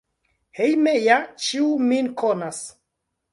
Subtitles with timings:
[0.59, 1.17] Hejme ja
[1.49, 2.63] ĉiu min konas.